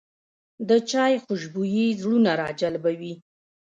د 0.69 0.71
چای 0.91 1.13
خوشبويي 1.23 1.87
زړونه 2.01 2.31
راجلبوي 2.43 3.13